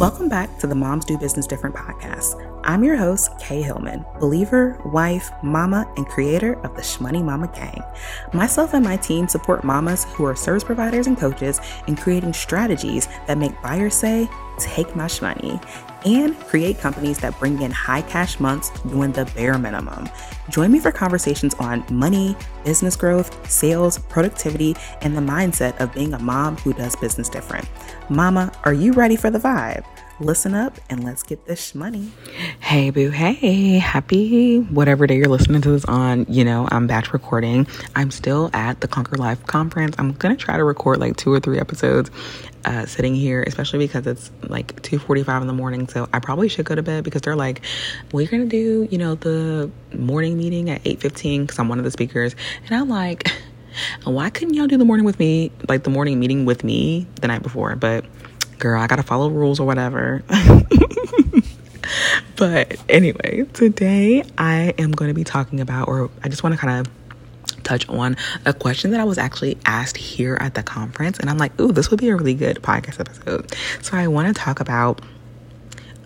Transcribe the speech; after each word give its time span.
Welcome 0.00 0.30
back 0.30 0.56
to 0.60 0.66
the 0.66 0.74
Moms 0.74 1.04
Do 1.04 1.18
Business 1.18 1.46
Different 1.46 1.76
podcast. 1.76 2.34
I'm 2.64 2.82
your 2.82 2.96
host, 2.96 3.38
Kay 3.38 3.60
Hillman, 3.60 4.02
believer, 4.18 4.80
wife, 4.86 5.30
mama, 5.42 5.86
and 5.98 6.06
creator 6.06 6.54
of 6.60 6.74
the 6.74 6.80
Schmoney 6.80 7.22
Mama 7.22 7.48
Gang. 7.48 7.82
Myself 8.32 8.72
and 8.72 8.82
my 8.82 8.96
team 8.96 9.28
support 9.28 9.62
mamas 9.62 10.04
who 10.14 10.24
are 10.24 10.34
service 10.34 10.64
providers 10.64 11.06
and 11.06 11.18
coaches 11.18 11.60
in 11.86 11.96
creating 11.96 12.32
strategies 12.32 13.08
that 13.26 13.36
make 13.36 13.60
buyers 13.60 13.94
say, 13.94 14.26
Take 14.60 14.94
my 14.94 15.06
schmoney 15.06 15.62
and 16.04 16.38
create 16.40 16.78
companies 16.78 17.18
that 17.18 17.38
bring 17.38 17.60
in 17.62 17.70
high 17.70 18.02
cash 18.02 18.38
months 18.38 18.70
doing 18.82 19.12
the 19.12 19.24
bare 19.34 19.58
minimum. 19.58 20.08
Join 20.48 20.70
me 20.72 20.78
for 20.78 20.92
conversations 20.92 21.54
on 21.54 21.84
money, 21.90 22.36
business 22.64 22.96
growth, 22.96 23.50
sales, 23.50 23.98
productivity, 23.98 24.76
and 25.02 25.16
the 25.16 25.20
mindset 25.20 25.78
of 25.80 25.92
being 25.92 26.14
a 26.14 26.18
mom 26.18 26.56
who 26.58 26.72
does 26.72 26.94
business 26.96 27.28
different. 27.28 27.66
Mama, 28.08 28.52
are 28.64 28.74
you 28.74 28.92
ready 28.92 29.16
for 29.16 29.30
the 29.30 29.38
vibe? 29.38 29.84
Listen 30.20 30.54
up 30.54 30.78
and 30.90 31.02
let's 31.02 31.22
get 31.22 31.46
this 31.46 31.74
money. 31.74 32.12
Hey, 32.60 32.90
boo. 32.90 33.08
Hey, 33.08 33.78
happy 33.78 34.58
whatever 34.58 35.06
day 35.06 35.16
you're 35.16 35.30
listening 35.30 35.62
to 35.62 35.70
this 35.70 35.86
on. 35.86 36.26
You 36.28 36.44
know, 36.44 36.68
I'm 36.70 36.86
batch 36.86 37.14
recording. 37.14 37.66
I'm 37.96 38.10
still 38.10 38.50
at 38.52 38.82
the 38.82 38.86
Conquer 38.86 39.16
Life 39.16 39.46
conference. 39.46 39.96
I'm 39.98 40.12
going 40.12 40.36
to 40.36 40.44
try 40.44 40.58
to 40.58 40.64
record 40.64 41.00
like 41.00 41.16
two 41.16 41.32
or 41.32 41.40
three 41.40 41.58
episodes 41.58 42.10
uh, 42.66 42.84
sitting 42.84 43.14
here, 43.14 43.42
especially 43.46 43.78
because 43.78 44.06
it's 44.06 44.30
like 44.42 44.82
2:45 44.82 45.40
in 45.40 45.46
the 45.46 45.54
morning. 45.54 45.88
So 45.88 46.06
I 46.12 46.18
probably 46.18 46.50
should 46.50 46.66
go 46.66 46.74
to 46.74 46.82
bed 46.82 47.02
because 47.02 47.22
they're 47.22 47.34
like, 47.34 47.62
"We're 48.12 48.28
gonna 48.28 48.44
do, 48.44 48.88
you 48.90 48.98
know, 48.98 49.14
the 49.14 49.70
morning 49.94 50.36
meeting 50.36 50.68
at 50.68 50.82
8:15" 50.84 51.46
because 51.46 51.58
I'm 51.58 51.70
one 51.70 51.78
of 51.78 51.84
the 51.86 51.90
speakers, 51.90 52.36
and 52.66 52.76
I'm 52.78 52.90
like, 52.90 53.26
"Why 54.04 54.28
couldn't 54.28 54.52
y'all 54.52 54.66
do 54.66 54.76
the 54.76 54.84
morning 54.84 55.06
with 55.06 55.18
me, 55.18 55.50
like 55.66 55.84
the 55.84 55.90
morning 55.90 56.20
meeting 56.20 56.44
with 56.44 56.62
me 56.62 57.06
the 57.22 57.28
night 57.28 57.42
before?" 57.42 57.74
But 57.74 58.04
girl, 58.60 58.80
I 58.80 58.86
gotta 58.86 59.02
follow 59.02 59.28
rules 59.28 59.58
or 59.58 59.66
whatever. 59.66 60.22
but 62.36 62.76
anyway, 62.88 63.46
today 63.52 64.22
I 64.38 64.74
am 64.78 64.92
going 64.92 65.08
to 65.08 65.14
be 65.14 65.24
talking 65.24 65.60
about, 65.60 65.88
or 65.88 66.10
I 66.22 66.28
just 66.28 66.42
want 66.42 66.54
to 66.54 66.60
kind 66.60 66.86
of 66.86 67.62
touch 67.64 67.88
on 67.88 68.16
a 68.44 68.52
question 68.52 68.92
that 68.92 69.00
I 69.00 69.04
was 69.04 69.18
actually 69.18 69.58
asked 69.64 69.96
here 69.96 70.36
at 70.40 70.54
the 70.54 70.62
conference. 70.62 71.18
And 71.18 71.28
I'm 71.28 71.38
like, 71.38 71.58
ooh, 71.60 71.72
this 71.72 71.90
would 71.90 72.00
be 72.00 72.08
a 72.08 72.16
really 72.16 72.34
good 72.34 72.62
podcast 72.62 73.00
episode. 73.00 73.54
So 73.82 73.96
I 73.96 74.08
want 74.08 74.28
to 74.28 74.40
talk 74.40 74.60
about, 74.60 75.02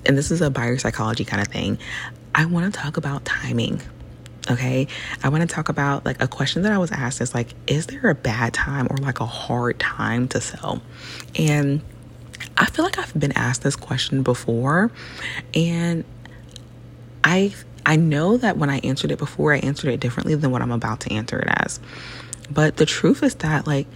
and 0.07 0.17
this 0.17 0.31
is 0.31 0.41
a 0.41 0.51
buyer 0.51 0.79
psychology 0.79 1.25
kind 1.25 1.43
of 1.43 1.49
thing. 1.49 1.79
I 2.35 2.47
want 2.47 2.73
to 2.73 2.81
talk 2.81 2.97
about 2.97 3.25
timing. 3.25 3.81
Okay. 4.51 4.89
I 5.23 5.29
want 5.31 5.49
to 5.49 5.55
talk 5.55 5.71
about 5.71 6.05
like 6.05 6.23
a 6.23 6.29
question 6.29 6.63
that 6.63 6.73
I 6.73 6.79
was 6.79 6.93
asked 6.93 7.21
is 7.21 7.35
like, 7.35 7.55
is 7.67 7.87
there 7.87 8.11
a 8.11 8.15
bad 8.15 8.53
time 8.53 8.87
or 8.91 8.99
like 8.99 9.21
a 9.21 9.27
hard 9.27 9.79
time 9.79 10.29
to 10.29 10.41
sell? 10.41 10.83
And 11.37 11.81
I 12.57 12.67
feel 12.67 12.85
like 12.85 12.99
I've 12.99 13.19
been 13.19 13.37
asked 13.37 13.63
this 13.63 13.77
question 13.77 14.23
before. 14.23 14.91
And 15.55 16.05
I 17.23 17.55
I 17.87 17.97
know 17.97 18.37
that 18.39 18.57
when 18.57 18.71
I 18.71 18.79
answered 18.79 19.11
it 19.11 19.19
before, 19.19 19.53
I 19.53 19.59
answered 19.59 19.91
it 19.91 20.01
differently 20.01 20.35
than 20.35 20.51
what 20.51 20.63
I'm 20.63 20.73
about 20.73 21.01
to 21.01 21.13
answer 21.13 21.39
it 21.39 21.49
as. 21.49 21.81
But 22.51 22.77
the 22.77 22.87
truth 22.87 23.23
is 23.23 23.35
that, 23.37 23.67
like, 23.67 23.87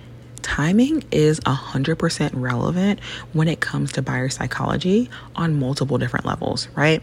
timing 0.42 1.04
is 1.10 1.40
100% 1.40 2.30
relevant 2.34 3.00
when 3.32 3.48
it 3.48 3.60
comes 3.60 3.92
to 3.92 4.02
buyer 4.02 4.28
psychology 4.28 5.08
on 5.34 5.58
multiple 5.58 5.96
different 5.98 6.26
levels, 6.26 6.68
right? 6.74 7.02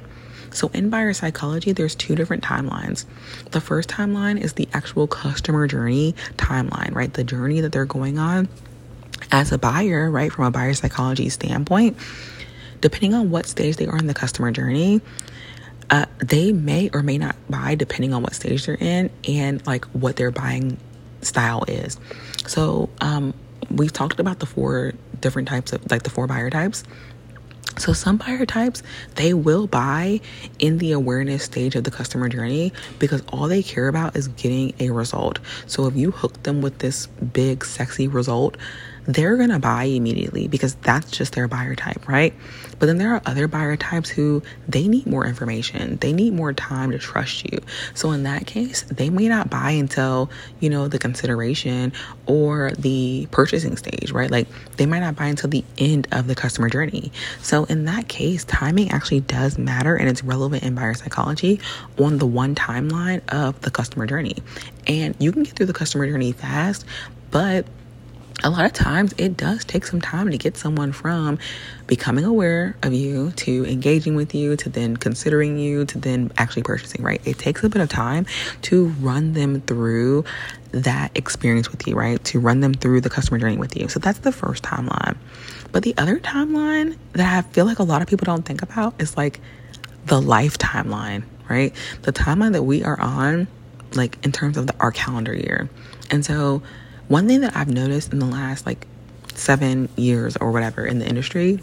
So, 0.52 0.70
in 0.74 0.90
buyer 0.90 1.14
psychology, 1.14 1.72
there's 1.72 1.96
two 1.96 2.16
different 2.16 2.44
timelines. 2.44 3.06
The 3.52 3.62
first 3.62 3.90
timeline 3.90 4.40
is 4.40 4.54
the 4.54 4.70
actual 4.74 5.08
customer 5.08 5.68
journey 5.68 6.16
timeline, 6.38 6.94
right? 6.94 7.12
The 7.12 7.24
journey 7.24 7.62
that 7.62 7.72
they're 7.72 7.86
going 7.86 8.20
on 8.20 8.48
as 9.32 9.52
a 9.52 9.58
buyer, 9.58 10.10
right? 10.10 10.32
From 10.32 10.46
a 10.46 10.52
buyer 10.52 10.74
psychology 10.74 11.30
standpoint, 11.30 11.98
depending 12.82 13.14
on 13.14 13.32
what 13.32 13.46
stage 13.46 13.78
they 13.78 13.88
are 13.88 13.98
in 13.98 14.08
the 14.08 14.14
customer 14.14 14.52
journey, 14.52 15.02
uh, 15.90 16.06
they 16.18 16.52
may 16.52 16.90
or 16.94 17.04
may 17.04 17.18
not 17.18 17.36
buy 17.50 17.76
depending 17.76 18.14
on 18.14 18.24
what 18.24 18.34
stage 18.34 18.66
they're 18.66 18.76
in 18.76 19.10
and 19.28 19.66
like 19.68 19.86
what 19.86 20.16
their 20.16 20.32
buying 20.32 20.78
style 21.22 21.64
is. 21.68 22.00
So, 22.48 22.90
um, 23.02 23.34
we've 23.70 23.94
talked 23.94 24.20
about 24.20 24.40
the 24.40 24.46
four 24.46 24.94
different 25.20 25.48
types 25.48 25.74
of 25.74 25.90
like 25.92 26.04
the 26.04 26.10
four 26.10 26.28
buyer 26.28 26.50
types. 26.50 26.84
So, 27.78 27.92
some 27.92 28.18
buyer 28.18 28.46
types, 28.46 28.84
they 29.16 29.34
will 29.34 29.68
buy 29.68 30.22
in 30.60 30.78
the 30.78 30.94
awareness 30.94 31.44
stage 31.44 31.76
of 31.76 31.84
the 31.84 31.92
customer 31.92 32.30
journey 32.30 32.72
because 33.00 33.22
all 33.34 33.48
they 33.48 33.62
care 33.62 33.90
about 33.90 34.16
is 34.16 34.30
getting 34.30 34.74
a 34.80 34.92
result. 34.92 35.40
So, 35.68 35.86
if 35.88 35.96
you 35.96 36.12
hook 36.12 36.42
them 36.44 36.62
with 36.62 36.80
this 36.80 37.08
big, 37.08 37.66
sexy 37.66 38.08
result, 38.08 38.56
they're 39.08 39.38
going 39.38 39.50
to 39.50 39.60
buy 39.60 39.84
immediately 39.84 40.48
because 40.48 40.76
that's 40.76 41.12
just 41.12 41.34
their 41.34 41.48
buyer 41.48 41.76
type, 41.76 42.08
right? 42.08 42.34
But 42.80 42.88
then 42.88 42.98
there 42.98 43.14
are 43.14 43.22
other 43.26 43.48
buyer 43.48 43.78
types 43.78 44.10
who 44.10 44.44
they 44.68 44.88
need 44.88 45.06
more 45.06 45.26
information. 45.26 45.98
They 45.98 46.12
need 46.12 46.34
more 46.34 46.54
time 46.54 46.92
to 46.92 47.00
trust 47.00 47.50
you. 47.50 47.60
So 47.94 48.12
in 48.12 48.24
that 48.24 48.48
case, 48.48 48.84
they 48.84 49.10
may 49.10 49.30
not 49.30 49.50
buy 49.50 49.72
until, 49.72 50.30
you 50.60 50.70
know, 50.70 50.88
the 50.88 51.00
consideration 51.00 51.94
or 52.26 52.72
the 52.78 53.28
purchasing 53.32 53.78
stage, 53.78 54.12
right? 54.12 54.30
Like 54.30 54.48
they 54.78 54.86
might 54.86 55.00
not 55.00 55.16
buy 55.16 55.28
until 55.28 55.50
the 55.50 55.64
end 55.78 56.08
of 56.12 56.28
the 56.28 56.36
customer 56.36 56.70
journey. 56.70 57.12
So 57.42 57.66
in 57.66 57.86
that 57.86 58.08
case, 58.08 58.44
timing 58.44 58.92
actually 58.92 59.22
does 59.22 59.58
matter 59.58 59.96
and 59.96 60.10
it's 60.10 60.24
relevant 60.24 60.64
in 60.64 60.76
buyer 60.76 60.94
psychology 60.94 61.62
on 61.98 62.18
the 62.18 62.26
one 62.26 62.56
timeline 62.56 63.22
of 63.30 63.62
the 63.62 63.72
customer 63.72 64.06
journey. 64.06 64.38
And 64.88 65.16
you 65.20 65.32
can 65.32 65.44
get 65.44 65.56
through 65.56 65.68
the 65.68 65.74
customer 65.74 66.08
journey 66.08 66.32
fast, 66.32 66.86
but 67.32 67.66
a 68.44 68.50
lot 68.50 68.66
of 68.66 68.74
times 68.74 69.14
it 69.18 69.38
does 69.38 69.64
take 69.64 69.86
some 69.86 70.02
time 70.02 70.30
to 70.30 70.38
get 70.38 70.58
someone 70.58 70.92
from 70.92 71.40
becoming 71.88 72.26
aware 72.26 72.76
of 72.84 72.94
you 72.94 73.32
to 73.32 73.66
engaging 73.66 74.16
with 74.16 74.36
you 74.36 74.56
to 74.58 74.70
then 74.70 74.98
considering 74.98 75.58
you 75.58 75.86
to 75.86 75.98
then 75.98 76.32
actually 76.38 76.64
purchasing, 76.64 77.02
right? 77.02 77.22
It 77.26 77.40
takes 77.40 77.64
a 77.64 77.70
bit 77.70 77.82
of 77.82 77.90
time 77.90 78.26
to 78.64 78.88
run 79.00 79.34
them 79.34 79.62
through 79.62 80.26
that 80.72 81.12
experience 81.16 81.72
with 81.72 81.88
you, 81.88 81.96
right? 81.96 82.22
To 82.26 82.40
run 82.40 82.60
them 82.60 82.74
through 82.74 83.02
the 83.02 83.10
customer 83.10 83.40
journey 83.40 83.58
with 83.58 83.78
you. 83.78 83.88
So 83.88 84.00
that's 84.00 84.20
the 84.20 84.32
first 84.32 84.64
timeline. 84.64 85.16
But 85.72 85.84
the 85.84 85.96
other 85.98 86.20
timeline 86.20 86.98
that 87.14 87.46
I 87.46 87.50
feel 87.50 87.66
like 87.66 87.80
a 87.80 87.84
lot 87.84 88.02
of 88.02 88.08
people 88.08 88.26
don't 88.26 88.46
think 88.46 88.62
about 88.62 89.02
is 89.02 89.16
like 89.16 89.40
the 90.06 90.22
life 90.22 90.58
timeline, 90.58 91.24
right? 91.50 91.74
The 92.02 92.12
timeline 92.12 92.52
that 92.52 92.64
we 92.64 92.84
are 92.84 93.00
on, 93.00 93.48
like 93.94 94.24
in 94.26 94.32
terms 94.32 94.58
of 94.58 94.68
the, 94.68 94.76
our 94.80 94.92
calendar 94.92 95.34
year. 95.34 95.70
And 96.12 96.26
so, 96.26 96.62
one 97.08 97.28
thing 97.28 97.42
that 97.42 97.56
I've 97.56 97.70
noticed 97.70 98.14
in 98.14 98.20
the 98.20 98.26
last 98.26 98.66
like 98.66 98.88
seven 99.34 99.90
years 99.96 100.38
or 100.38 100.52
whatever 100.52 100.86
in 100.86 101.00
the 101.00 101.08
industry 101.08 101.60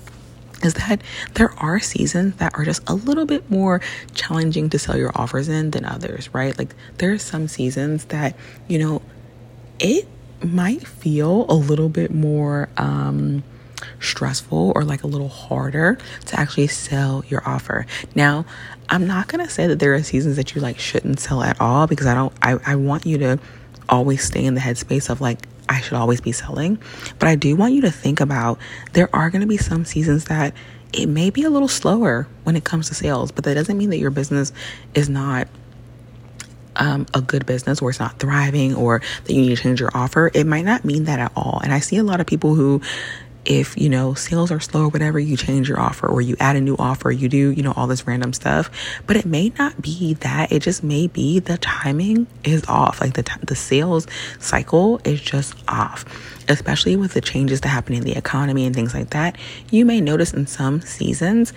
is 0.62 0.74
that 0.74 1.00
there 1.34 1.50
are 1.58 1.80
seasons 1.80 2.36
that 2.36 2.54
are 2.54 2.64
just 2.64 2.88
a 2.88 2.94
little 2.94 3.26
bit 3.26 3.50
more 3.50 3.80
challenging 4.14 4.70
to 4.70 4.78
sell 4.78 4.96
your 4.96 5.10
offers 5.14 5.48
in 5.48 5.72
than 5.72 5.84
others, 5.84 6.32
right? 6.32 6.56
Like 6.56 6.74
there 6.98 7.12
are 7.12 7.18
some 7.18 7.48
seasons 7.48 8.04
that, 8.06 8.36
you 8.68 8.78
know, 8.78 9.02
it 9.80 10.06
might 10.44 10.86
feel 10.86 11.46
a 11.48 11.54
little 11.54 11.88
bit 11.88 12.12
more 12.12 12.68
um 12.76 13.42
stressful 14.00 14.72
or 14.76 14.84
like 14.84 15.02
a 15.02 15.06
little 15.06 15.28
harder 15.28 15.98
to 16.26 16.38
actually 16.38 16.68
sell 16.68 17.24
your 17.28 17.42
offer. 17.46 17.86
Now, 18.14 18.44
I'm 18.88 19.06
not 19.06 19.28
going 19.28 19.44
to 19.44 19.50
say 19.50 19.66
that 19.66 19.78
there 19.78 19.94
are 19.94 20.02
seasons 20.02 20.36
that 20.36 20.54
you 20.54 20.60
like 20.60 20.78
shouldn't 20.78 21.18
sell 21.18 21.42
at 21.42 21.60
all 21.60 21.86
because 21.86 22.06
I 22.06 22.14
don't 22.14 22.32
I 22.42 22.58
I 22.64 22.76
want 22.76 23.06
you 23.06 23.18
to 23.18 23.38
always 23.88 24.24
stay 24.24 24.44
in 24.44 24.54
the 24.54 24.60
headspace 24.60 25.10
of 25.10 25.20
like, 25.20 25.46
I 25.68 25.80
should 25.80 25.94
always 25.94 26.20
be 26.20 26.32
selling. 26.32 26.78
But 27.18 27.28
I 27.28 27.36
do 27.36 27.54
want 27.56 27.74
you 27.74 27.82
to 27.82 27.90
think 27.90 28.20
about 28.20 28.58
there 28.92 29.14
are 29.14 29.30
going 29.30 29.42
to 29.42 29.46
be 29.46 29.56
some 29.56 29.84
seasons 29.84 30.26
that 30.26 30.54
it 30.92 31.06
may 31.06 31.30
be 31.30 31.44
a 31.44 31.50
little 31.50 31.68
slower 31.68 32.28
when 32.44 32.56
it 32.56 32.64
comes 32.64 32.88
to 32.88 32.94
sales, 32.94 33.32
but 33.32 33.44
that 33.44 33.54
doesn't 33.54 33.78
mean 33.78 33.90
that 33.90 33.98
your 33.98 34.10
business 34.10 34.52
is 34.94 35.08
not 35.08 35.48
um, 36.76 37.06
a 37.14 37.20
good 37.20 37.46
business 37.46 37.80
or 37.80 37.90
it's 37.90 38.00
not 38.00 38.18
thriving 38.18 38.74
or 38.74 39.00
that 39.24 39.32
you 39.32 39.42
need 39.42 39.56
to 39.56 39.62
change 39.62 39.80
your 39.80 39.90
offer. 39.94 40.30
It 40.34 40.46
might 40.46 40.64
not 40.64 40.84
mean 40.84 41.04
that 41.04 41.18
at 41.18 41.32
all. 41.36 41.60
And 41.62 41.72
I 41.72 41.80
see 41.80 41.96
a 41.96 42.02
lot 42.02 42.20
of 42.20 42.26
people 42.26 42.54
who 42.54 42.80
if 43.44 43.76
you 43.76 43.88
know 43.88 44.14
sales 44.14 44.50
are 44.50 44.60
slow 44.60 44.84
or 44.84 44.88
whatever 44.88 45.18
you 45.18 45.36
change 45.36 45.68
your 45.68 45.80
offer 45.80 46.06
or 46.06 46.20
you 46.20 46.36
add 46.38 46.56
a 46.56 46.60
new 46.60 46.76
offer 46.76 47.10
you 47.10 47.28
do 47.28 47.50
you 47.50 47.62
know 47.62 47.72
all 47.76 47.86
this 47.86 48.06
random 48.06 48.32
stuff. 48.32 48.70
But 49.06 49.16
it 49.16 49.26
may 49.26 49.52
not 49.58 49.80
be 49.80 50.14
that. 50.14 50.52
It 50.52 50.60
just 50.60 50.82
may 50.82 51.06
be 51.06 51.38
the 51.38 51.58
timing 51.58 52.26
is 52.44 52.64
off. 52.66 53.00
Like 53.00 53.14
the 53.14 53.22
t- 53.22 53.34
the 53.42 53.56
sales 53.56 54.06
cycle 54.38 55.00
is 55.04 55.20
just 55.20 55.54
off. 55.68 56.04
Especially 56.48 56.96
with 56.96 57.14
the 57.14 57.20
changes 57.20 57.60
that 57.60 57.68
happen 57.68 57.94
in 57.94 58.02
the 58.02 58.16
economy 58.16 58.66
and 58.66 58.74
things 58.74 58.94
like 58.94 59.10
that 59.10 59.36
you 59.70 59.84
may 59.84 60.00
notice 60.00 60.32
in 60.32 60.46
some 60.46 60.80
seasons 60.80 61.52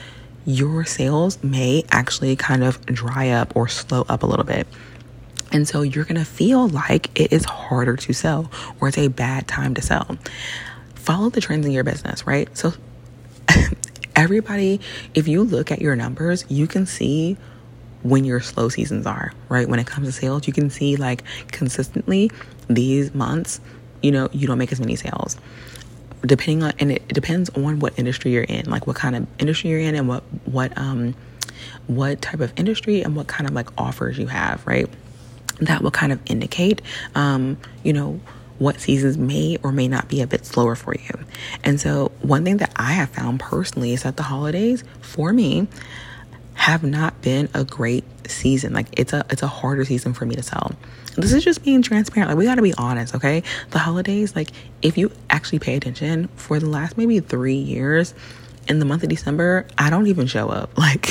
your 0.45 0.85
sales 0.85 1.43
may 1.43 1.83
actually 1.89 2.35
kind 2.35 2.63
of 2.63 2.83
dry 2.85 3.29
up 3.29 3.55
or 3.55 3.67
slow 3.67 4.05
up 4.07 4.23
a 4.23 4.25
little 4.25 4.45
bit. 4.45 4.67
And 5.51 5.67
so 5.67 5.81
you're 5.81 6.03
going 6.03 6.17
to 6.17 6.25
feel 6.25 6.67
like 6.67 7.19
it 7.19 7.31
is 7.31 7.45
harder 7.45 7.95
to 7.95 8.13
sell 8.13 8.51
or 8.79 8.89
it's 8.89 8.97
a 8.97 9.07
bad 9.07 9.47
time 9.47 9.73
to 9.75 9.81
sell 9.81 10.17
follow 11.05 11.29
the 11.29 11.41
trends 11.41 11.65
in 11.65 11.71
your 11.71 11.83
business, 11.83 12.25
right? 12.27 12.49
So, 12.57 12.73
everybody, 14.15 14.81
if 15.13 15.27
you 15.27 15.43
look 15.43 15.71
at 15.71 15.81
your 15.81 15.95
numbers, 15.95 16.45
you 16.49 16.67
can 16.67 16.85
see 16.85 17.37
when 18.03 18.23
your 18.25 18.39
slow 18.41 18.69
seasons 18.69 19.05
are, 19.07 19.33
right? 19.49 19.67
When 19.69 19.79
it 19.79 19.87
comes 19.87 20.07
to 20.07 20.11
sales, 20.13 20.47
you 20.47 20.53
can 20.53 20.69
see 20.69 20.95
like 20.95 21.23
consistently 21.51 22.31
these 22.69 23.13
months, 23.15 23.61
you 24.01 24.11
know, 24.11 24.29
you 24.31 24.47
don't 24.47 24.57
make 24.57 24.71
as 24.71 24.79
many 24.79 24.95
sales. 24.95 25.37
depending 26.25 26.63
on 26.63 26.73
and 26.79 26.91
it 26.91 27.07
depends 27.09 27.49
on 27.51 27.79
what 27.79 27.97
industry 27.99 28.31
you're 28.31 28.43
in 28.43 28.69
like 28.69 28.87
what 28.87 28.95
kind 28.95 29.15
of 29.15 29.27
industry 29.39 29.69
you're 29.69 29.79
in 29.79 29.95
and 29.95 30.07
what 30.07 30.23
what 30.45 30.75
um 30.77 31.13
what 31.87 32.21
type 32.21 32.39
of 32.39 32.51
industry 32.57 33.03
and 33.03 33.15
what 33.15 33.27
kind 33.27 33.47
of 33.47 33.53
like 33.55 33.69
offers 33.79 34.17
you 34.17 34.27
have 34.27 34.65
right 34.65 34.89
that 35.61 35.81
will 35.83 35.91
kind 35.91 36.11
of 36.11 36.19
indicate 36.25 36.81
um 37.15 37.57
you 37.83 37.93
know 37.93 38.19
what 38.57 38.79
seasons 38.79 39.17
may 39.17 39.57
or 39.63 39.71
may 39.71 39.87
not 39.87 40.07
be 40.07 40.21
a 40.21 40.27
bit 40.27 40.45
slower 40.45 40.75
for 40.75 40.95
you. 40.95 41.25
And 41.63 41.79
so, 41.79 42.11
one 42.21 42.43
thing 42.43 42.57
that 42.57 42.71
I 42.75 42.93
have 42.93 43.09
found 43.09 43.39
personally 43.39 43.93
is 43.93 44.03
that 44.03 44.17
the 44.17 44.23
holidays 44.23 44.83
for 45.01 45.33
me 45.33 45.67
have 46.55 46.83
not 46.83 47.21
been 47.21 47.49
a 47.53 47.63
great 47.63 48.03
season. 48.27 48.73
Like 48.73 48.87
it's 48.97 49.13
a 49.13 49.25
it's 49.29 49.43
a 49.43 49.47
harder 49.47 49.85
season 49.85 50.13
for 50.13 50.25
me 50.25 50.35
to 50.35 50.43
sell. 50.43 50.71
This 51.15 51.31
is 51.31 51.43
just 51.43 51.63
being 51.63 51.81
transparent. 51.81 52.29
Like 52.29 52.37
we 52.37 52.45
got 52.45 52.55
to 52.55 52.61
be 52.61 52.73
honest, 52.73 53.15
okay? 53.15 53.43
The 53.71 53.79
holidays, 53.79 54.35
like 54.35 54.49
if 54.81 54.97
you 54.97 55.11
actually 55.29 55.59
pay 55.59 55.75
attention 55.75 56.27
for 56.35 56.59
the 56.59 56.67
last 56.67 56.97
maybe 56.97 57.19
3 57.19 57.55
years 57.55 58.13
in 58.67 58.79
the 58.79 58.85
month 58.85 59.03
of 59.03 59.09
December, 59.09 59.67
I 59.77 59.89
don't 59.89 60.07
even 60.07 60.27
show 60.27 60.49
up. 60.49 60.71
Like 60.77 61.09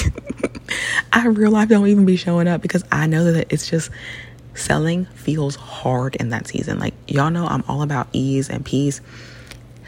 I 1.12 1.26
real 1.26 1.50
life 1.50 1.68
don't 1.68 1.86
even 1.86 2.06
be 2.06 2.16
showing 2.16 2.48
up 2.48 2.62
because 2.62 2.84
I 2.90 3.06
know 3.06 3.32
that 3.32 3.52
it's 3.52 3.68
just 3.68 3.90
selling 4.54 5.06
feels 5.06 5.56
hard 5.56 6.16
in 6.16 6.30
that 6.30 6.46
season. 6.46 6.78
Like 6.78 6.94
y'all 7.08 7.30
know 7.30 7.46
I'm 7.46 7.64
all 7.68 7.82
about 7.82 8.08
ease 8.12 8.48
and 8.48 8.64
peace. 8.64 9.00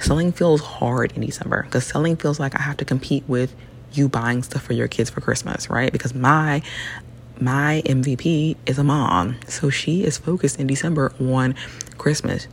Selling 0.00 0.32
feels 0.32 0.60
hard 0.60 1.12
in 1.12 1.22
December 1.22 1.62
because 1.62 1.86
selling 1.86 2.16
feels 2.16 2.38
like 2.38 2.54
I 2.54 2.62
have 2.62 2.76
to 2.78 2.84
compete 2.84 3.24
with 3.26 3.54
you 3.92 4.08
buying 4.08 4.42
stuff 4.42 4.62
for 4.62 4.74
your 4.74 4.88
kids 4.88 5.08
for 5.08 5.20
Christmas, 5.20 5.70
right? 5.70 5.90
Because 5.90 6.14
my 6.14 6.62
my 7.40 7.82
MVP 7.84 8.56
is 8.66 8.78
a 8.78 8.84
mom. 8.84 9.36
So 9.46 9.70
she 9.70 10.04
is 10.04 10.18
focused 10.18 10.58
in 10.58 10.66
December 10.66 11.12
on 11.20 11.54
Christmas. 11.98 12.48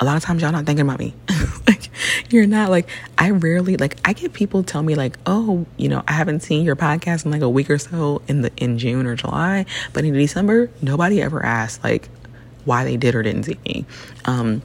A 0.00 0.04
lot 0.04 0.16
of 0.16 0.22
times 0.22 0.42
y'all 0.42 0.52
not 0.52 0.66
thinking 0.66 0.84
about 0.86 0.98
me. 0.98 1.14
like 1.66 1.90
you're 2.30 2.46
not 2.46 2.70
like 2.70 2.88
I 3.18 3.30
rarely 3.30 3.76
like 3.76 3.98
I 4.04 4.14
get 4.14 4.32
people 4.32 4.62
tell 4.62 4.82
me 4.82 4.94
like, 4.94 5.18
"Oh, 5.26 5.66
you 5.76 5.88
know, 5.88 6.02
I 6.08 6.12
haven't 6.12 6.40
seen 6.40 6.64
your 6.64 6.76
podcast 6.76 7.24
in 7.24 7.30
like 7.30 7.42
a 7.42 7.48
week 7.48 7.70
or 7.70 7.78
so 7.78 8.22
in 8.26 8.42
the 8.42 8.50
in 8.56 8.78
June 8.78 9.06
or 9.06 9.14
July, 9.14 9.66
but 9.92 10.04
in 10.04 10.14
December, 10.14 10.70
nobody 10.80 11.20
ever 11.20 11.44
asked 11.44 11.84
like 11.84 12.08
why 12.64 12.84
they 12.84 12.96
did 12.96 13.14
or 13.14 13.22
didn't 13.22 13.44
see 13.44 13.58
me." 13.64 13.84
Um 14.24 14.62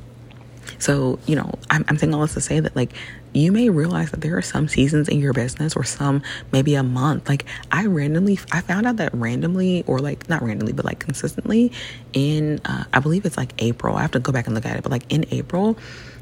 so, 0.79 1.19
you 1.25 1.35
know, 1.35 1.51
I'm, 1.69 1.85
I'm 1.87 1.97
saying 1.97 2.13
all 2.13 2.21
this 2.21 2.33
to 2.33 2.41
say 2.41 2.59
that, 2.59 2.75
like, 2.75 2.91
you 3.35 3.51
may 3.51 3.69
realize 3.69 4.11
that 4.11 4.21
there 4.21 4.37
are 4.37 4.41
some 4.41 4.67
seasons 4.67 5.09
in 5.09 5.19
your 5.19 5.33
business 5.33 5.75
or 5.75 5.83
some 5.83 6.23
maybe 6.51 6.75
a 6.75 6.83
month. 6.83 7.27
Like, 7.27 7.45
I 7.71 7.85
randomly, 7.85 8.39
I 8.51 8.61
found 8.61 8.87
out 8.87 8.97
that 8.97 9.13
randomly, 9.13 9.83
or 9.87 9.99
like, 9.99 10.29
not 10.29 10.41
randomly, 10.41 10.73
but 10.73 10.85
like 10.85 10.99
consistently 10.99 11.71
in, 12.13 12.61
uh, 12.65 12.85
I 12.93 12.99
believe 12.99 13.25
it's 13.25 13.37
like 13.37 13.53
April. 13.59 13.95
I 13.95 14.01
have 14.01 14.11
to 14.11 14.19
go 14.19 14.31
back 14.31 14.45
and 14.47 14.55
look 14.55 14.65
at 14.65 14.77
it, 14.77 14.83
but 14.83 14.91
like 14.91 15.11
in 15.11 15.25
April, 15.31 15.77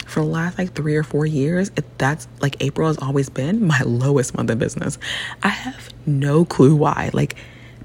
for 0.06 0.20
the 0.20 0.26
last 0.26 0.58
like 0.58 0.74
three 0.74 0.96
or 0.96 1.04
four 1.04 1.26
years, 1.26 1.72
it, 1.76 1.86
that's 1.98 2.28
like 2.42 2.58
April 2.62 2.88
has 2.88 2.98
always 2.98 3.30
been 3.30 3.66
my 3.68 3.82
lowest 3.82 4.36
month 4.36 4.50
of 4.50 4.60
business. 4.60 4.98
I 5.44 5.50
have 5.50 5.90
no 6.06 6.46
clue 6.46 6.76
why. 6.76 7.10
Like, 7.14 7.36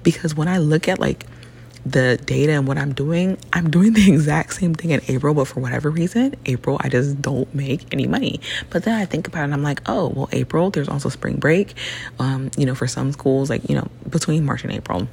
because 0.03 0.35
when 0.35 0.49
I 0.49 0.59
look 0.59 0.89
at 0.89 0.99
like, 0.99 1.27
the 1.85 2.19
data 2.25 2.53
and 2.53 2.67
what 2.67 2.79
I'm 2.79 2.93
doing, 2.93 3.39
I'm 3.53 3.71
doing 3.71 3.93
the 3.95 4.13
exact 4.13 4.55
same 4.55 4.75
thing 4.75 4.91
in 4.91 5.01
April, 5.09 5.35
but 5.35 5.47
for 5.47 5.61
whatever 5.61 5.91
reason, 5.91 6.35
April, 6.47 6.79
I 6.81 6.89
just 6.89 7.21
don't 7.21 7.53
make 7.55 7.93
any 7.93 8.07
money. 8.07 8.41
But 8.71 8.85
then 8.85 9.01
I 9.01 9.05
think 9.05 9.29
about 9.29 9.41
it 9.41 9.45
and 9.45 9.55
I'm 9.55 9.63
like, 9.63 9.83
oh, 9.87 10.09
well, 10.09 10.29
April, 10.33 10.71
there's 10.71 10.89
also 10.89 11.09
spring 11.09 11.37
break. 11.37 11.75
Um, 12.19 12.51
you 12.57 12.67
know, 12.67 12.75
for 12.75 12.87
some 12.87 13.13
schools, 13.13 13.51
like, 13.51 13.69
you 13.69 13.77
know, 13.77 13.89
between 14.09 14.45
March 14.45 14.65
and 14.65 14.73
April. 14.73 15.09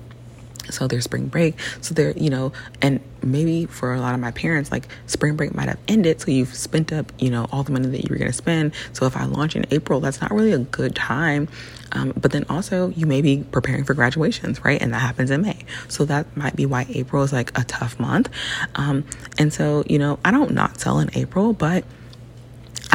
So 0.72 0.88
there's 0.88 1.04
spring 1.04 1.28
break. 1.28 1.56
So 1.82 1.94
there, 1.94 2.12
you 2.12 2.30
know, 2.30 2.54
and 2.82 3.00
maybe 3.24 3.66
for 3.66 3.94
a 3.94 4.00
lot 4.00 4.14
of 4.14 4.20
my 4.20 4.32
parents, 4.32 4.72
like 4.72 4.88
spring 5.08 5.36
break 5.36 5.54
might 5.54 5.68
have 5.68 5.80
ended. 5.88 6.22
So 6.22 6.32
you've 6.32 6.54
spent 6.54 6.94
up, 6.94 7.12
you 7.20 7.30
know, 7.30 7.48
all 7.52 7.64
the 7.64 7.72
money 7.72 7.88
that 7.88 8.04
you 8.04 8.08
were 8.10 8.18
going 8.18 8.32
to 8.32 8.38
spend. 8.38 8.74
So 8.94 9.06
if 9.06 9.18
I 9.18 9.26
launch 9.26 9.56
in 9.56 9.66
April, 9.72 10.00
that's 10.00 10.22
not 10.22 10.32
really 10.32 10.52
a 10.52 10.60
good 10.60 10.96
time. 10.96 11.48
Um, 11.92 12.14
but 12.16 12.32
then 12.32 12.46
also 12.50 12.90
you 12.90 13.06
may 13.06 13.22
be 13.22 13.44
preparing 13.52 13.84
for 13.84 13.94
graduations, 13.94 14.64
right? 14.64 14.82
And 14.82 14.94
that 14.94 15.00
happens 15.00 15.32
in 15.32 15.42
May. 15.42 15.66
So 15.88 16.06
that 16.06 16.36
might 16.36 16.56
be 16.56 16.66
why 16.66 16.86
April 16.90 17.24
is 17.24 17.32
like 17.32 17.58
a 17.58 17.64
tough 17.64 18.00
month. 18.00 18.30
Um, 18.76 19.06
and 19.38 19.54
so, 19.54 19.84
you 19.88 20.00
know, 20.00 20.20
I 20.26 20.32
don't 20.32 20.52
not 20.52 20.80
sell 20.80 21.00
in 21.00 21.10
April, 21.14 21.54
but 21.54 21.86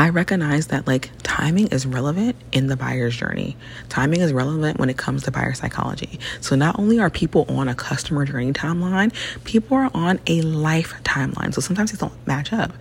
I 0.00 0.08
recognize 0.08 0.68
that 0.68 0.86
like 0.86 1.10
timing 1.22 1.66
is 1.66 1.84
relevant 1.84 2.34
in 2.52 2.68
the 2.68 2.76
buyer's 2.76 3.14
journey. 3.14 3.58
Timing 3.90 4.22
is 4.22 4.32
relevant 4.32 4.78
when 4.78 4.88
it 4.88 4.96
comes 4.96 5.24
to 5.24 5.30
buyer 5.30 5.52
psychology. 5.52 6.18
So 6.40 6.56
not 6.56 6.78
only 6.78 6.98
are 6.98 7.10
people 7.10 7.44
on 7.50 7.68
a 7.68 7.74
customer 7.74 8.24
journey 8.24 8.54
timeline, 8.54 9.12
people 9.44 9.76
are 9.76 9.90
on 9.92 10.18
a 10.26 10.40
life 10.40 10.94
timeline. 11.02 11.52
So 11.52 11.60
sometimes 11.60 11.92
these 11.92 12.00
don't 12.00 12.14
match 12.26 12.50
up. 12.50 12.72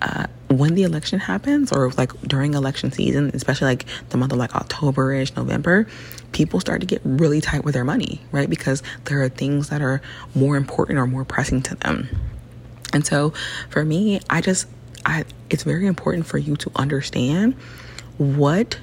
Uh, 0.00 0.28
when 0.46 0.76
the 0.76 0.84
election 0.84 1.18
happens 1.18 1.72
or 1.72 1.90
like 1.90 2.12
during 2.20 2.54
election 2.54 2.92
season, 2.92 3.32
especially 3.34 3.66
like 3.66 3.86
the 4.10 4.16
month 4.16 4.30
of 4.30 4.38
like 4.38 4.54
October-ish, 4.54 5.34
November, 5.34 5.88
people 6.30 6.60
start 6.60 6.82
to 6.82 6.86
get 6.86 7.00
really 7.02 7.40
tight 7.40 7.64
with 7.64 7.74
their 7.74 7.84
money, 7.84 8.20
right? 8.30 8.48
Because 8.48 8.84
there 9.06 9.20
are 9.22 9.28
things 9.28 9.70
that 9.70 9.82
are 9.82 10.00
more 10.36 10.54
important 10.56 11.00
or 11.00 11.08
more 11.08 11.24
pressing 11.24 11.62
to 11.62 11.74
them. 11.74 12.08
And 12.92 13.04
so 13.04 13.32
for 13.70 13.84
me, 13.84 14.20
I 14.30 14.40
just 14.40 14.68
I, 15.04 15.24
it's 15.48 15.62
very 15.62 15.86
important 15.86 16.26
for 16.26 16.38
you 16.38 16.56
to 16.56 16.70
understand 16.76 17.54
what 18.18 18.78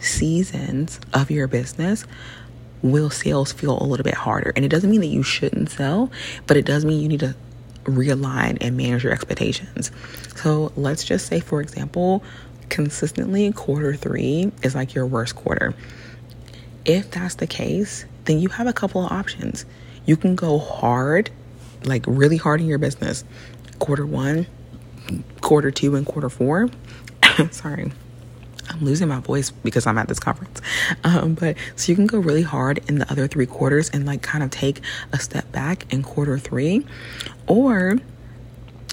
seasons 0.00 0.98
of 1.12 1.30
your 1.30 1.46
business 1.46 2.04
will 2.82 3.10
sales 3.10 3.52
feel 3.52 3.80
a 3.80 3.84
little 3.84 4.04
bit 4.04 4.14
harder. 4.14 4.52
And 4.56 4.64
it 4.64 4.68
doesn't 4.68 4.90
mean 4.90 5.00
that 5.00 5.06
you 5.06 5.22
shouldn't 5.22 5.70
sell, 5.70 6.10
but 6.46 6.56
it 6.56 6.64
does 6.64 6.84
mean 6.84 7.00
you 7.02 7.08
need 7.08 7.20
to 7.20 7.34
realign 7.84 8.58
and 8.60 8.76
manage 8.76 9.04
your 9.04 9.12
expectations. 9.12 9.90
So 10.36 10.72
let's 10.76 11.04
just 11.04 11.26
say, 11.26 11.40
for 11.40 11.60
example, 11.60 12.22
consistently 12.68 13.52
quarter 13.52 13.94
three 13.94 14.52
is 14.62 14.74
like 14.74 14.94
your 14.94 15.06
worst 15.06 15.36
quarter. 15.36 15.74
If 16.84 17.10
that's 17.10 17.34
the 17.34 17.46
case, 17.46 18.06
then 18.24 18.38
you 18.38 18.48
have 18.48 18.66
a 18.66 18.72
couple 18.72 19.04
of 19.04 19.12
options. 19.12 19.66
You 20.06 20.16
can 20.16 20.34
go 20.34 20.58
hard, 20.58 21.30
like 21.84 22.04
really 22.06 22.36
hard 22.36 22.60
in 22.60 22.66
your 22.66 22.78
business. 22.78 23.24
Quarter 23.78 24.06
one, 24.06 24.46
quarter 25.40 25.70
two 25.70 25.96
and 25.96 26.06
quarter 26.06 26.28
four. 26.28 26.68
Sorry. 27.50 27.92
I'm 28.68 28.84
losing 28.84 29.08
my 29.08 29.18
voice 29.18 29.50
because 29.50 29.86
I'm 29.86 29.98
at 29.98 30.08
this 30.08 30.20
conference. 30.20 30.60
Um, 31.02 31.34
but 31.34 31.56
so 31.74 31.90
you 31.90 31.96
can 31.96 32.06
go 32.06 32.18
really 32.18 32.42
hard 32.42 32.78
in 32.88 32.98
the 32.98 33.10
other 33.10 33.26
three 33.26 33.46
quarters 33.46 33.90
and 33.90 34.06
like 34.06 34.22
kind 34.22 34.44
of 34.44 34.50
take 34.50 34.80
a 35.12 35.18
step 35.18 35.50
back 35.50 35.92
in 35.92 36.02
quarter 36.02 36.38
three, 36.38 36.86
or 37.48 37.98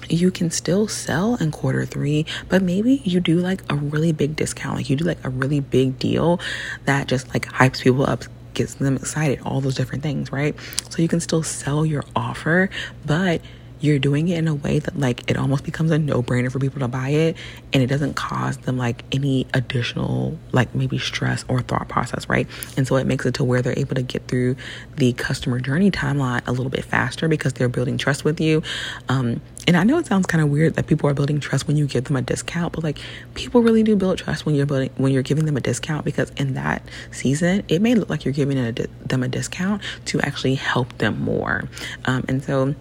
you 0.08 0.30
can 0.30 0.50
still 0.50 0.88
sell 0.88 1.36
in 1.36 1.50
quarter 1.50 1.84
three, 1.84 2.26
but 2.48 2.62
maybe 2.62 3.02
you 3.04 3.20
do 3.20 3.38
like 3.38 3.62
a 3.70 3.76
really 3.76 4.12
big 4.12 4.36
discount. 4.36 4.76
Like 4.76 4.90
you 4.90 4.96
do 4.96 5.04
like 5.04 5.22
a 5.24 5.28
really 5.28 5.60
big 5.60 5.98
deal 5.98 6.40
that 6.86 7.06
just 7.06 7.28
like 7.28 7.46
hypes 7.46 7.82
people 7.82 8.08
up, 8.08 8.24
gets 8.54 8.74
them 8.74 8.96
excited, 8.96 9.40
all 9.42 9.60
those 9.60 9.74
different 9.74 10.02
things, 10.02 10.32
right? 10.32 10.56
So 10.90 11.02
you 11.02 11.08
can 11.08 11.20
still 11.20 11.42
sell 11.42 11.86
your 11.86 12.04
offer, 12.16 12.70
but 13.04 13.42
you're 13.80 13.98
doing 13.98 14.28
it 14.28 14.38
in 14.38 14.48
a 14.48 14.54
way 14.54 14.78
that 14.78 14.98
like 14.98 15.28
it 15.30 15.36
almost 15.36 15.64
becomes 15.64 15.90
a 15.90 15.98
no-brainer 15.98 16.50
for 16.50 16.58
people 16.58 16.80
to 16.80 16.88
buy 16.88 17.08
it 17.08 17.36
and 17.72 17.82
it 17.82 17.86
doesn't 17.86 18.14
cause 18.14 18.56
them 18.58 18.76
like 18.76 19.04
any 19.12 19.46
additional 19.54 20.38
like 20.52 20.74
maybe 20.74 20.98
stress 20.98 21.44
or 21.48 21.60
thought 21.60 21.88
process 21.88 22.28
right 22.28 22.46
and 22.76 22.86
so 22.86 22.96
it 22.96 23.06
makes 23.06 23.24
it 23.26 23.34
to 23.34 23.44
where 23.44 23.62
they're 23.62 23.78
able 23.78 23.94
to 23.94 24.02
get 24.02 24.26
through 24.28 24.56
the 24.96 25.12
customer 25.14 25.60
journey 25.60 25.90
timeline 25.90 26.46
a 26.46 26.52
little 26.52 26.70
bit 26.70 26.84
faster 26.84 27.28
because 27.28 27.52
they're 27.54 27.68
building 27.68 27.98
trust 27.98 28.24
with 28.24 28.40
you 28.40 28.62
um, 29.08 29.40
and 29.68 29.76
I 29.76 29.84
know 29.84 29.98
it 29.98 30.06
sounds 30.06 30.24
kind 30.24 30.42
of 30.42 30.48
weird 30.48 30.76
that 30.76 30.86
people 30.86 31.10
are 31.10 31.14
building 31.14 31.40
trust 31.40 31.68
when 31.68 31.76
you 31.76 31.86
give 31.86 32.04
them 32.04 32.16
a 32.16 32.22
discount, 32.22 32.72
but 32.72 32.82
like 32.82 32.98
people 33.34 33.60
really 33.60 33.82
do 33.82 33.96
build 33.96 34.16
trust 34.16 34.46
when 34.46 34.54
you're 34.54 34.64
building 34.64 34.88
when 34.96 35.12
you're 35.12 35.22
giving 35.22 35.44
them 35.44 35.58
a 35.58 35.60
discount 35.60 36.06
because 36.06 36.30
in 36.38 36.54
that 36.54 36.82
season 37.10 37.62
it 37.68 37.82
may 37.82 37.94
look 37.94 38.08
like 38.08 38.24
you're 38.24 38.32
giving 38.32 38.56
a, 38.56 38.72
them 38.72 39.22
a 39.22 39.28
discount 39.28 39.82
to 40.06 40.22
actually 40.22 40.54
help 40.54 40.96
them 40.96 41.20
more. 41.22 41.68
Um, 42.06 42.24
and 42.28 42.42
so 42.42 42.74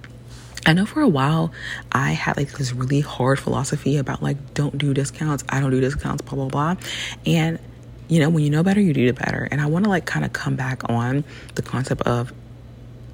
I 0.67 0.73
know 0.73 0.85
for 0.85 1.01
a 1.01 1.07
while 1.07 1.53
I 1.93 2.11
had 2.11 2.35
like 2.35 2.51
this 2.51 2.73
really 2.73 2.99
hard 2.99 3.39
philosophy 3.39 3.95
about 3.95 4.21
like 4.21 4.53
don't 4.53 4.77
do 4.77 4.93
discounts, 4.93 5.45
I 5.47 5.61
don't 5.61 5.71
do 5.71 5.79
discounts, 5.79 6.21
blah 6.23 6.35
blah 6.35 6.49
blah. 6.49 6.75
And 7.25 7.57
you 8.09 8.19
know, 8.19 8.29
when 8.29 8.43
you 8.43 8.49
know 8.49 8.63
better, 8.63 8.81
you 8.81 8.93
do 8.93 9.07
it 9.07 9.15
better. 9.15 9.47
And 9.49 9.61
I 9.61 9.65
want 9.67 9.85
to 9.85 9.89
like 9.89 10.05
kind 10.05 10.25
of 10.25 10.33
come 10.33 10.57
back 10.57 10.89
on 10.89 11.23
the 11.55 11.61
concept 11.61 12.01
of 12.01 12.33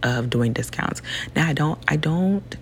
of 0.02 0.32
doing 0.32 0.52
discounts. 0.52 1.04
Now 1.36 1.48
I 1.48 1.54
don't 1.54 1.80
I 1.88 1.96
don't 1.96 2.58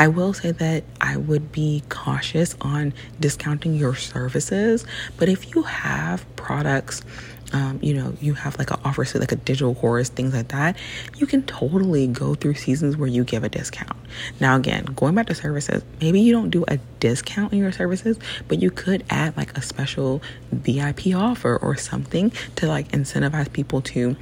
I 0.00 0.08
will 0.08 0.32
say 0.32 0.50
that 0.52 0.84
I 1.00 1.16
would 1.16 1.52
be 1.52 1.82
cautious 1.88 2.56
on 2.60 2.92
discounting 3.18 3.74
your 3.74 3.94
services, 3.94 4.84
but 5.16 5.28
if 5.28 5.54
you 5.54 5.62
have 5.62 6.24
products, 6.36 7.02
um, 7.52 7.78
you 7.82 7.94
know, 7.94 8.14
you 8.20 8.34
have 8.34 8.58
like 8.58 8.70
an 8.70 8.78
offer, 8.84 9.04
so 9.04 9.18
like 9.18 9.32
a 9.32 9.36
digital 9.36 9.74
course, 9.74 10.08
things 10.08 10.34
like 10.34 10.48
that, 10.48 10.76
you 11.16 11.26
can 11.26 11.42
totally 11.44 12.06
go 12.06 12.34
through 12.34 12.54
seasons 12.54 12.96
where 12.96 13.08
you 13.08 13.24
give 13.24 13.44
a 13.44 13.48
discount. 13.48 13.96
Now, 14.40 14.56
again, 14.56 14.84
going 14.84 15.14
back 15.14 15.26
to 15.26 15.34
services, 15.34 15.82
maybe 16.00 16.20
you 16.20 16.32
don't 16.32 16.50
do 16.50 16.64
a 16.68 16.78
discount 17.00 17.52
in 17.52 17.58
your 17.60 17.72
services, 17.72 18.18
but 18.48 18.60
you 18.60 18.70
could 18.70 19.04
add 19.08 19.36
like 19.36 19.56
a 19.56 19.62
special 19.62 20.22
VIP 20.52 21.14
offer 21.14 21.56
or 21.56 21.76
something 21.76 22.32
to 22.56 22.66
like 22.66 22.92
incentivize 22.92 23.52
people 23.52 23.80
to 23.82 24.16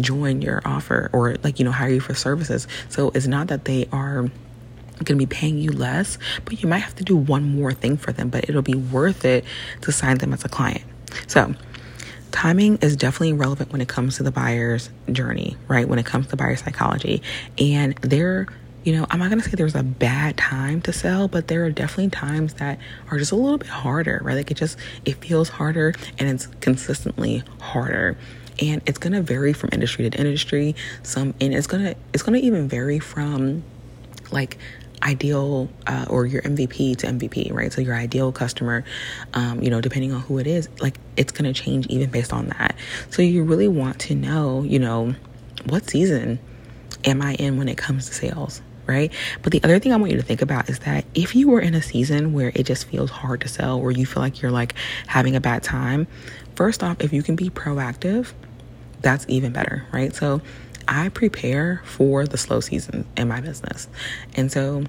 join 0.00 0.40
your 0.40 0.62
offer 0.64 1.10
or 1.12 1.36
like, 1.42 1.58
you 1.58 1.64
know, 1.64 1.72
hire 1.72 1.90
you 1.90 2.00
for 2.00 2.14
services. 2.14 2.68
So 2.88 3.10
it's 3.14 3.26
not 3.26 3.48
that 3.48 3.64
they 3.64 3.88
are 3.92 4.30
going 5.04 5.18
to 5.18 5.26
be 5.26 5.26
paying 5.26 5.58
you 5.58 5.72
less, 5.72 6.18
but 6.44 6.62
you 6.62 6.68
might 6.68 6.78
have 6.78 6.94
to 6.96 7.04
do 7.04 7.16
one 7.16 7.56
more 7.56 7.72
thing 7.72 7.96
for 7.96 8.12
them, 8.12 8.28
but 8.28 8.48
it'll 8.48 8.62
be 8.62 8.74
worth 8.74 9.24
it 9.24 9.44
to 9.82 9.92
sign 9.92 10.18
them 10.18 10.32
as 10.32 10.44
a 10.44 10.48
client. 10.48 10.84
So, 11.26 11.54
timing 12.30 12.76
is 12.78 12.96
definitely 12.96 13.32
relevant 13.32 13.72
when 13.72 13.80
it 13.80 13.88
comes 13.88 14.16
to 14.16 14.22
the 14.22 14.30
buyer's 14.30 14.90
journey, 15.10 15.56
right? 15.68 15.88
When 15.88 15.98
it 15.98 16.06
comes 16.06 16.28
to 16.28 16.36
buyer 16.36 16.56
psychology. 16.56 17.22
And 17.58 17.94
there, 17.96 18.46
you 18.84 18.92
know, 18.94 19.06
I'm 19.10 19.18
not 19.18 19.28
going 19.28 19.40
to 19.40 19.48
say 19.48 19.54
there's 19.56 19.74
a 19.74 19.82
bad 19.82 20.36
time 20.36 20.80
to 20.82 20.92
sell, 20.92 21.28
but 21.28 21.48
there 21.48 21.64
are 21.64 21.70
definitely 21.70 22.10
times 22.10 22.54
that 22.54 22.78
are 23.10 23.18
just 23.18 23.32
a 23.32 23.36
little 23.36 23.58
bit 23.58 23.68
harder, 23.68 24.20
right? 24.22 24.34
Like 24.34 24.50
it 24.50 24.56
just, 24.56 24.78
it 25.04 25.16
feels 25.24 25.48
harder 25.48 25.94
and 26.18 26.28
it's 26.28 26.46
consistently 26.60 27.42
harder 27.60 28.16
and 28.60 28.82
it's 28.86 28.98
going 28.98 29.12
to 29.12 29.22
vary 29.22 29.52
from 29.52 29.70
industry 29.72 30.08
to 30.08 30.18
industry 30.18 30.74
some 31.02 31.34
and 31.40 31.54
it's 31.54 31.66
going 31.66 31.82
to 31.82 31.94
it's 32.12 32.22
going 32.22 32.38
to 32.38 32.46
even 32.46 32.68
vary 32.68 32.98
from 32.98 33.62
like 34.30 34.58
ideal 35.02 35.68
uh, 35.86 36.06
or 36.08 36.26
your 36.26 36.42
MVP 36.42 36.96
to 36.98 37.06
MVP, 37.06 37.52
right? 37.52 37.72
So 37.72 37.80
your 37.80 37.94
ideal 37.94 38.32
customer, 38.32 38.84
um, 39.34 39.62
you 39.62 39.70
know, 39.70 39.80
depending 39.80 40.12
on 40.12 40.20
who 40.20 40.38
it 40.38 40.46
is, 40.46 40.68
like 40.80 40.98
it's 41.16 41.32
going 41.32 41.52
to 41.52 41.58
change 41.58 41.86
even 41.86 42.10
based 42.10 42.32
on 42.32 42.48
that. 42.48 42.76
So 43.10 43.22
you 43.22 43.42
really 43.42 43.68
want 43.68 43.98
to 44.00 44.14
know, 44.14 44.62
you 44.62 44.78
know, 44.78 45.14
what 45.68 45.88
season 45.88 46.38
am 47.04 47.22
I 47.22 47.34
in 47.34 47.56
when 47.58 47.68
it 47.68 47.78
comes 47.78 48.08
to 48.08 48.14
sales? 48.14 48.62
Right. 48.86 49.12
But 49.42 49.52
the 49.52 49.62
other 49.62 49.78
thing 49.78 49.92
I 49.92 49.96
want 49.96 50.10
you 50.10 50.18
to 50.18 50.24
think 50.24 50.42
about 50.42 50.68
is 50.68 50.80
that 50.80 51.04
if 51.14 51.36
you 51.36 51.48
were 51.48 51.60
in 51.60 51.74
a 51.74 51.82
season 51.82 52.32
where 52.32 52.50
it 52.56 52.64
just 52.64 52.86
feels 52.88 53.08
hard 53.08 53.40
to 53.42 53.48
sell 53.48 53.78
or 53.78 53.92
you 53.92 54.04
feel 54.04 54.20
like 54.20 54.42
you're 54.42 54.50
like 54.50 54.74
having 55.06 55.36
a 55.36 55.40
bad 55.40 55.62
time, 55.62 56.08
first 56.56 56.82
off, 56.82 57.00
if 57.00 57.12
you 57.12 57.22
can 57.22 57.36
be 57.36 57.50
proactive, 57.50 58.32
that's 59.00 59.24
even 59.28 59.52
better, 59.52 59.86
right? 59.92 60.12
So 60.12 60.40
I 60.90 61.08
prepare 61.08 61.80
for 61.84 62.26
the 62.26 62.36
slow 62.36 62.60
season 62.60 63.06
in 63.16 63.28
my 63.28 63.40
business. 63.40 63.88
And 64.34 64.50
so 64.50 64.84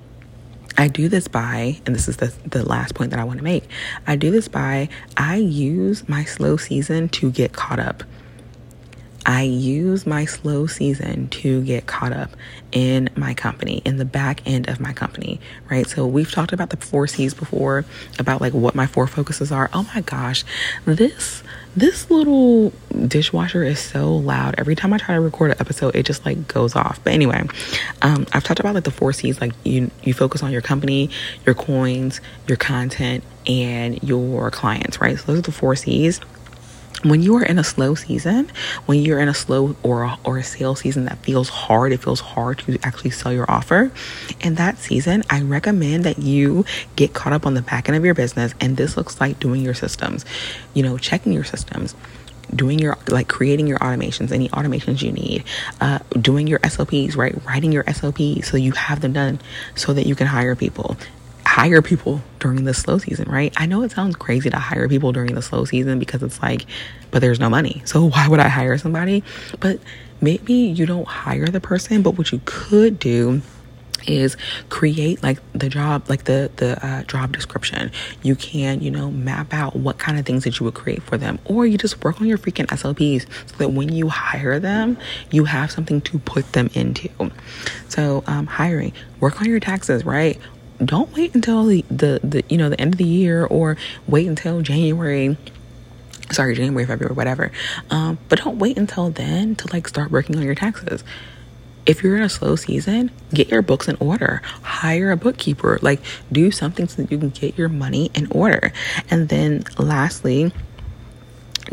I 0.78 0.88
do 0.88 1.08
this 1.08 1.28
by, 1.28 1.80
and 1.86 1.94
this 1.94 2.08
is 2.08 2.18
the, 2.18 2.34
the 2.46 2.66
last 2.68 2.96
point 2.96 3.12
that 3.12 3.20
I 3.20 3.24
want 3.24 3.38
to 3.38 3.44
make. 3.44 3.66
I 4.08 4.16
do 4.16 4.32
this 4.32 4.48
by, 4.48 4.90
I 5.16 5.36
use 5.36 6.10
my 6.10 6.24
slow 6.24 6.58
season 6.58 7.08
to 7.10 7.30
get 7.30 7.54
caught 7.54 7.80
up. 7.80 8.04
I 9.26 9.44
use 9.44 10.08
my 10.08 10.26
slow 10.26 10.66
season 10.66 11.28
to 11.30 11.64
get 11.64 11.86
caught 11.86 12.12
up 12.12 12.32
in 12.72 13.10
my 13.16 13.34
company, 13.34 13.82
in 13.86 13.98
the 13.98 14.06
back 14.06 14.42
end 14.48 14.68
of 14.68 14.80
my 14.80 14.94
company, 14.94 15.40
right? 15.70 15.88
So 15.88 16.08
we've 16.08 16.32
talked 16.32 16.54
about 16.54 16.70
the 16.70 16.78
four 16.78 17.06
C's 17.08 17.34
before, 17.34 17.86
about 18.18 18.42
like 18.42 18.54
what 18.54 18.74
my 18.74 18.88
four 18.88 19.08
focuses 19.08 19.52
are. 19.52 19.70
Oh 19.74 19.88
my 19.94 20.02
gosh, 20.02 20.44
this 20.86 21.44
this 21.76 22.10
little 22.12 22.74
dishwasher 23.08 23.64
is 23.64 23.80
so 23.80 24.14
loud. 24.14 24.56
Every 24.58 24.76
time 24.76 24.92
I 24.92 24.98
try 24.98 25.16
to 25.16 25.22
record 25.22 25.52
an 25.52 25.58
episode, 25.60 25.96
it 25.96 26.06
just 26.06 26.26
like 26.26 26.48
goes 26.48 26.76
off. 26.76 27.02
But 27.04 27.14
anyway, 27.14 27.48
um, 28.02 28.26
I've 28.34 28.44
talked 28.44 28.60
about 28.60 28.76
like 28.76 28.84
the 28.84 28.92
four 28.92 29.14
C's. 29.14 29.40
Like 29.40 29.54
you, 29.64 29.92
you 30.04 30.14
focus 30.14 30.44
on 30.44 30.52
your 30.52 30.62
company, 30.62 31.10
your 31.46 31.56
coins, 31.56 32.20
your 32.48 32.58
content, 32.58 33.24
and 33.48 34.02
your 34.04 34.52
clients. 34.52 35.00
Right. 35.00 35.18
So 35.18 35.26
those 35.28 35.40
are 35.40 35.44
the 35.44 35.52
four 35.52 35.76
C's 35.76 36.20
when 37.04 37.22
you 37.22 37.36
are 37.38 37.44
in 37.44 37.58
a 37.58 37.64
slow 37.64 37.96
season, 37.96 38.52
when 38.86 39.00
you're 39.00 39.20
in 39.20 39.28
a 39.28 39.34
slow 39.34 39.76
or 39.84 40.04
a, 40.04 40.18
or 40.24 40.38
a 40.38 40.44
sales 40.44 40.80
season 40.80 41.06
that 41.06 41.18
feels 41.20 41.50
hard, 41.50 41.92
it 41.92 42.02
feels 42.02 42.20
hard 42.20 42.60
to 42.60 42.78
actually 42.84 43.12
sell 43.12 43.34
your 43.34 43.50
offer. 43.50 43.92
In 44.42 44.56
that 44.56 44.78
season, 44.78 45.24
I 45.30 45.42
recommend 45.42 46.04
that 46.04 46.20
you 46.20 46.66
get 46.96 47.14
caught 47.14 47.34
up 47.34 47.46
on 47.46 47.54
the 47.54 47.62
back 47.62 47.90
end 47.90 47.98
of 47.98 48.06
your 48.06 48.14
business, 48.14 48.54
and 48.60 48.78
this 48.78 48.98
looks 48.98 49.20
like 49.20 49.40
doing 49.40 49.62
your 49.62 49.74
systems, 49.74 50.26
you 50.74 50.84
know, 50.84 50.98
checking 50.98 51.34
your 51.34 51.44
systems 51.44 51.96
doing 52.54 52.80
your 52.80 52.98
like 53.08 53.30
creating 53.30 53.66
your 53.66 53.80
automations 53.80 54.30
any 54.30 54.50
automations 54.50 55.02
you 55.02 55.10
need 55.10 55.42
uh, 55.80 56.00
doing 56.20 56.48
your 56.48 56.60
sops 56.68 57.16
right 57.16 57.34
writing 57.46 57.72
your 57.72 57.86
sops 57.94 58.46
so 58.46 58.58
you 58.58 58.74
have 58.74 59.00
them 59.00 59.14
done 59.14 59.40
so 59.76 59.94
that 59.94 60.06
you 60.06 60.16
can 60.16 60.28
hire 60.28 60.54
people 60.54 60.98
hire 61.52 61.82
people 61.82 62.22
during 62.40 62.64
the 62.64 62.74
slow 62.74 62.98
season, 62.98 63.30
right? 63.30 63.54
I 63.58 63.66
know 63.66 63.84
it 63.84 63.92
sounds 63.92 64.16
crazy 64.16 64.50
to 64.50 64.58
hire 64.58 64.88
people 64.88 65.12
during 65.12 65.36
the 65.36 65.42
slow 65.42 65.66
season 65.66 66.00
because 66.00 66.24
it's 66.24 66.42
like, 66.42 66.66
but 67.12 67.20
there's 67.20 67.42
no 67.42 67.50
money. 67.50 67.82
So 67.84 68.06
why 68.10 68.30
would 68.30 68.40
I 68.40 68.48
hire 68.48 68.78
somebody? 68.78 69.22
But 69.60 69.82
maybe 70.22 70.54
you 70.54 70.86
don't 70.86 71.08
hire 71.08 71.48
the 71.48 71.60
person, 71.60 72.04
but 72.04 72.18
what 72.18 72.32
you 72.32 72.40
could 72.46 73.00
do 73.00 73.42
is 74.08 74.38
create 74.70 75.22
like 75.22 75.40
the 75.54 75.70
job 75.70 76.10
like 76.10 76.24
the 76.24 76.50
the 76.56 76.84
uh, 76.84 77.04
job 77.04 77.32
description 77.32 77.92
you 78.24 78.34
can 78.34 78.82
you 78.82 78.90
know 78.90 79.12
map 79.12 79.54
out 79.54 79.76
what 79.76 80.00
kind 80.00 80.18
of 80.18 80.26
things 80.26 80.44
that 80.44 80.60
you 80.60 80.64
would 80.64 80.74
create 80.74 81.04
for 81.04 81.20
them 81.20 81.38
or 81.46 81.68
you 81.68 81.78
just 81.78 82.04
work 82.04 82.20
on 82.20 82.26
your 82.26 82.40
freaking 82.40 82.68
sops 82.76 83.28
so 83.52 83.58
that 83.58 83.70
when 83.74 83.90
you 83.90 84.10
hire 84.10 84.60
them 84.60 84.98
you 85.30 85.46
have 85.46 85.70
something 85.70 86.02
to 86.02 86.18
put 86.18 86.52
them 86.54 86.68
into 86.74 87.08
so 87.90 88.24
um, 88.26 88.48
hiring 88.48 88.92
work 89.20 89.40
on 89.40 89.46
your 89.46 89.60
taxes 89.60 90.04
right 90.04 90.40
don't 90.84 91.14
wait 91.16 91.36
until 91.36 91.66
the, 91.66 91.86
the, 91.90 92.20
the 92.24 92.44
you 92.50 92.58
know 92.58 92.70
the 92.70 92.80
end 92.80 92.94
of 92.94 92.98
the 92.98 93.06
year 93.06 93.46
or 93.46 93.78
wait 94.08 94.28
until 94.28 94.62
January. 94.62 95.38
Sorry 96.32 96.56
January 96.56 96.86
February 96.86 97.14
whatever. 97.14 97.52
Um, 97.90 98.18
but 98.30 98.40
don't 98.44 98.58
wait 98.58 98.78
until 98.78 99.10
then 99.10 99.56
to 99.56 99.72
like 99.74 99.88
start 99.88 100.12
working 100.12 100.38
on 100.38 100.44
your 100.44 100.56
taxes. 100.56 101.04
If 101.86 102.04
you're 102.04 102.16
in 102.16 102.22
a 102.22 102.30
slow 102.30 102.56
season 102.56 103.12
get 103.34 103.50
your 103.50 103.62
books 103.62 103.88
in 103.88 103.98
order. 104.00 104.42
Hire 104.62 105.12
a 105.12 105.18
bookkeeper. 105.18 105.80
Like 105.82 106.02
do 106.32 106.52
something 106.52 106.88
so 106.88 107.02
that 107.02 107.12
you 107.12 107.18
can 107.18 107.30
get 107.30 107.58
your 107.58 107.70
money 107.70 108.12
in 108.14 108.32
order. 108.32 108.72
And 109.10 109.30
then 109.30 109.64
lastly 109.78 110.52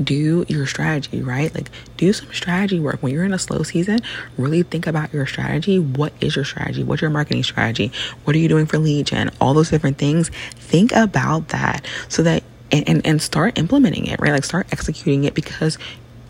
do 0.03 0.45
your 0.49 0.67
strategy, 0.67 1.23
right? 1.23 1.55
Like, 1.55 1.71
do 1.97 2.13
some 2.13 2.33
strategy 2.33 2.81
work. 2.81 3.03
When 3.03 3.13
you're 3.13 3.25
in 3.25 3.33
a 3.33 3.39
slow 3.39 3.63
season, 3.63 4.01
really 4.37 4.63
think 4.63 4.87
about 4.87 5.13
your 5.13 5.27
strategy. 5.27 5.79
What 5.79 6.13
is 6.21 6.37
your 6.37 6.45
strategy? 6.45 6.85
What's 6.85 7.03
your 7.03 7.11
marketing 7.11 7.43
strategy? 7.43 7.93
What 8.25 8.37
are 8.37 8.39
you 8.39 8.49
doing 8.49 8.67
for 8.67 8.79
lead 8.79 9.07
gen? 9.07 9.31
All 9.41 9.55
those 9.55 9.71
different 9.71 9.99
things. 9.99 10.31
Think 10.57 10.93
about 10.93 11.49
that 11.49 11.87
so 12.09 12.23
that, 12.23 12.43
and, 12.71 12.89
and, 12.89 13.07
and 13.07 13.23
start 13.23 13.59
implementing 13.59 14.07
it, 14.07 14.21
right? 14.21 14.33
Like, 14.33 14.45
start 14.45 14.69
executing 14.73 15.25
it 15.25 15.35
because 15.35 15.79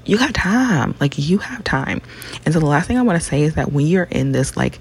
you 0.05 0.17
got 0.17 0.35
time. 0.35 0.95
Like, 1.01 1.19
you 1.19 1.39
have 1.39 1.65
time. 1.65 2.01
And 2.45 2.55
so, 2.55 2.61
the 2.61 2.67
last 2.67 2.87
thing 2.87 2.97
I 2.97 3.03
want 3.03 3.21
to 3.21 3.27
say 3.27 3.43
is 3.43 3.55
that 3.55 3.73
when 3.73 3.87
you're 3.87 4.05
in 4.05 4.33
this, 4.33 4.57
like, 4.57 4.79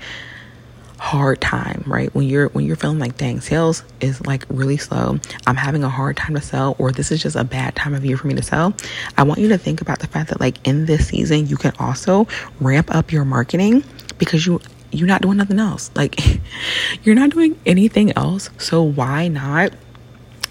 hard 0.99 1.39
time, 1.41 1.83
right? 1.85 2.13
When 2.13 2.27
you're 2.27 2.49
when 2.49 2.65
you're 2.65 2.75
feeling 2.75 2.99
like 2.99 3.17
dang, 3.17 3.41
sales 3.41 3.83
is 4.01 4.25
like 4.25 4.45
really 4.49 4.77
slow. 4.77 5.19
I'm 5.45 5.55
having 5.55 5.83
a 5.83 5.89
hard 5.89 6.17
time 6.17 6.35
to 6.35 6.41
sell 6.41 6.75
or 6.79 6.91
this 6.91 7.11
is 7.11 7.21
just 7.21 7.35
a 7.35 7.43
bad 7.43 7.75
time 7.75 7.93
of 7.93 8.03
year 8.03 8.17
for 8.17 8.27
me 8.27 8.33
to 8.35 8.41
sell. 8.41 8.73
I 9.17 9.23
want 9.23 9.39
you 9.39 9.47
to 9.49 9.57
think 9.57 9.81
about 9.81 9.99
the 9.99 10.07
fact 10.07 10.29
that 10.29 10.39
like 10.39 10.65
in 10.67 10.85
this 10.85 11.07
season 11.07 11.47
you 11.47 11.57
can 11.57 11.73
also 11.79 12.27
ramp 12.59 12.93
up 12.93 13.11
your 13.11 13.25
marketing 13.25 13.83
because 14.17 14.45
you 14.45 14.59
you're 14.91 15.07
not 15.07 15.21
doing 15.21 15.37
nothing 15.37 15.59
else. 15.59 15.91
Like 15.95 16.19
you're 17.03 17.15
not 17.15 17.29
doing 17.29 17.59
anything 17.65 18.11
else. 18.17 18.49
So 18.57 18.81
why 18.81 19.27
not 19.27 19.73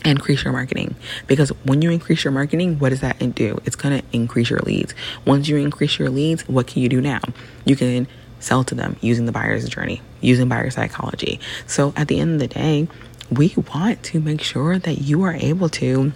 increase 0.05 0.45
your 0.45 0.53
marketing 0.53 0.95
because 1.27 1.49
when 1.65 1.83
you 1.83 1.91
increase 1.91 2.23
your 2.23 2.33
marketing 2.33 2.79
what 2.79 2.91
does 2.91 3.01
that 3.01 3.19
do 3.35 3.59
it's 3.65 3.75
going 3.75 3.99
to 3.99 4.07
increase 4.13 4.49
your 4.49 4.61
leads 4.61 4.95
once 5.25 5.49
you 5.49 5.57
increase 5.57 5.99
your 5.99 6.09
leads 6.11 6.49
what 6.49 6.69
can 6.69 6.81
you 6.81 6.89
do 6.89 7.01
now 7.01 7.19
you 7.65 7.75
can 7.75 8.07
sell 8.41 8.65
to 8.65 8.75
them 8.75 8.97
using 9.01 9.27
the 9.27 9.33
buyer's 9.33 9.69
journey, 9.69 10.03
using 10.21 10.49
buyer 10.49 10.71
psychology. 10.71 11.41
So 11.67 11.93
at 11.97 12.09
the 12.09 12.21
end 12.21 12.35
of 12.35 12.41
the 12.41 12.55
day, 12.55 12.89
we 13.31 13.55
want 13.75 14.03
to 14.05 14.21
make 14.21 14.43
sure 14.43 14.79
that 14.79 14.99
you 14.99 15.23
are 15.23 15.35
able 15.35 15.69
to 15.71 16.13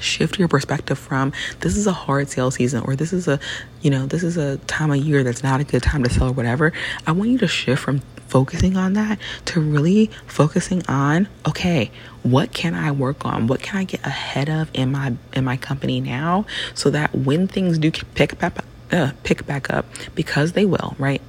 shift 0.00 0.38
your 0.38 0.48
perspective 0.48 0.98
from 0.98 1.32
this 1.60 1.76
is 1.76 1.86
a 1.86 1.92
hard 1.92 2.28
sales 2.28 2.56
season 2.56 2.82
or 2.84 2.96
this 2.96 3.12
is 3.12 3.28
a 3.28 3.38
you 3.80 3.90
know 3.90 4.06
this 4.06 4.24
is 4.24 4.36
a 4.36 4.56
time 4.66 4.90
of 4.90 4.96
year 4.96 5.22
that's 5.22 5.44
not 5.44 5.60
a 5.60 5.64
good 5.64 5.82
time 5.82 6.02
to 6.02 6.10
sell 6.10 6.28
or 6.28 6.32
whatever 6.32 6.72
i 7.06 7.12
want 7.12 7.30
you 7.30 7.38
to 7.38 7.46
shift 7.46 7.80
from 7.80 8.00
focusing 8.26 8.76
on 8.76 8.94
that 8.94 9.18
to 9.44 9.60
really 9.60 10.10
focusing 10.26 10.82
on 10.88 11.28
okay 11.46 11.90
what 12.24 12.52
can 12.52 12.74
i 12.74 12.90
work 12.90 13.24
on 13.24 13.46
what 13.46 13.62
can 13.62 13.78
i 13.78 13.84
get 13.84 14.04
ahead 14.04 14.48
of 14.48 14.68
in 14.74 14.90
my 14.90 15.14
in 15.32 15.44
my 15.44 15.56
company 15.56 16.00
now 16.00 16.44
so 16.74 16.90
that 16.90 17.14
when 17.14 17.46
things 17.46 17.78
do 17.78 17.92
pick 18.14 18.36
back 18.38 18.64
uh, 18.94 19.12
pick 19.24 19.46
back 19.46 19.70
up 19.70 19.86
because 20.14 20.52
they 20.52 20.64
will, 20.64 20.94
right? 20.98 21.20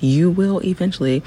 You 0.00 0.30
will 0.30 0.64
eventually 0.64 1.22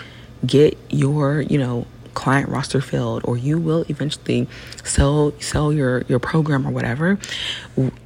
get 0.46 0.78
your, 0.90 1.42
you 1.42 1.58
know, 1.58 1.88
client 2.18 2.50
roster 2.50 2.82
filled 2.82 3.22
or 3.26 3.38
you 3.38 3.60
will 3.60 3.86
eventually 3.90 4.48
sell 4.84 5.32
sell 5.40 5.72
your 5.72 6.02
your 6.08 6.18
program 6.18 6.66
or 6.66 6.72
whatever 6.72 7.20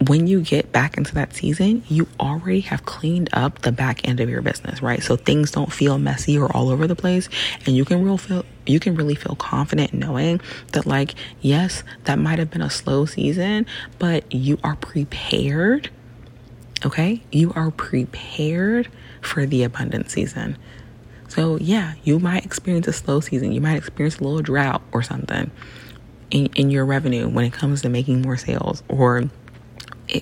when 0.05 0.27
you 0.27 0.41
get 0.41 0.69
back 0.73 0.97
into 0.97 1.13
that 1.13 1.33
season 1.33 1.81
you 1.87 2.05
already 2.19 2.59
have 2.59 2.83
cleaned 2.83 3.29
up 3.31 3.59
the 3.59 3.71
back 3.71 4.05
end 4.05 4.19
of 4.19 4.29
your 4.29 4.41
business 4.41 4.81
right 4.81 5.01
so 5.01 5.15
things 5.15 5.49
don't 5.49 5.71
feel 5.71 5.97
messy 5.97 6.37
or 6.37 6.53
all 6.53 6.67
over 6.67 6.87
the 6.87 6.95
place 6.95 7.29
and 7.65 7.73
you 7.73 7.85
can 7.85 8.03
real 8.03 8.17
feel 8.17 8.43
you 8.65 8.81
can 8.81 8.95
really 8.95 9.15
feel 9.15 9.35
confident 9.35 9.93
knowing 9.93 10.41
that 10.73 10.85
like 10.85 11.15
yes 11.39 11.81
that 12.03 12.19
might 12.19 12.37
have 12.37 12.51
been 12.51 12.61
a 12.61 12.69
slow 12.69 13.05
season 13.05 13.65
but 13.97 14.29
you 14.29 14.59
are 14.61 14.75
prepared 14.75 15.89
Okay? 16.85 17.21
You 17.31 17.53
are 17.55 17.71
prepared 17.71 18.89
for 19.21 19.45
the 19.45 19.63
abundant 19.63 20.09
season. 20.09 20.57
So, 21.27 21.57
yeah, 21.57 21.93
you 22.03 22.19
might 22.19 22.45
experience 22.45 22.87
a 22.87 22.93
slow 22.93 23.21
season. 23.21 23.53
You 23.53 23.61
might 23.61 23.77
experience 23.77 24.19
a 24.19 24.23
little 24.23 24.41
drought 24.41 24.81
or 24.91 25.01
something 25.01 25.49
in, 26.29 26.47
in 26.55 26.71
your 26.71 26.85
revenue 26.85 27.29
when 27.29 27.45
it 27.45 27.53
comes 27.53 27.81
to 27.83 27.89
making 27.89 28.21
more 28.21 28.37
sales 28.37 28.83
or 28.89 29.29